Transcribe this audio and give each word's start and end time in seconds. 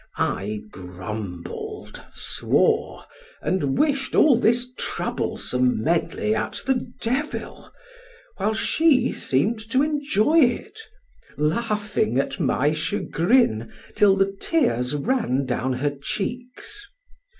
I 0.17 0.61
grumbled, 0.71 2.01
swore, 2.11 3.03
and 3.39 3.77
wished 3.77 4.15
all 4.15 4.35
this 4.35 4.71
troublesome 4.75 5.79
medley 5.83 6.33
at 6.33 6.59
the 6.65 6.91
devil, 6.99 7.71
while 8.37 8.55
she 8.55 9.11
seemed 9.11 9.59
to 9.69 9.83
enjoy 9.83 10.39
it, 10.39 10.79
laughing 11.37 12.17
at 12.17 12.39
my 12.39 12.71
chagrin 12.73 13.71
till 13.93 14.15
the 14.15 14.35
tears 14.41 14.95
ran 14.95 15.45
down 15.45 15.73
her 15.73 15.91
cheeks. 15.91 16.83